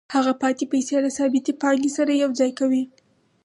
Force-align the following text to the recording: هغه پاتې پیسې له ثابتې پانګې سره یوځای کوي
هغه 0.15 0.33
پاتې 0.41 0.65
پیسې 0.73 0.95
له 1.05 1.09
ثابتې 1.17 1.51
پانګې 1.61 1.91
سره 1.97 2.11
یوځای 2.23 2.51
کوي 2.59 2.83